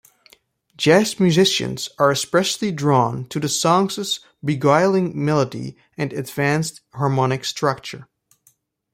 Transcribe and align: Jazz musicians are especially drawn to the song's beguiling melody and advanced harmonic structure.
Jazz 0.77 1.19
musicians 1.19 1.87
are 1.99 2.09
especially 2.09 2.71
drawn 2.71 3.23
to 3.27 3.39
the 3.39 3.47
song's 3.47 4.19
beguiling 4.43 5.13
melody 5.23 5.77
and 5.95 6.11
advanced 6.11 6.81
harmonic 6.95 7.45
structure. 7.45 8.07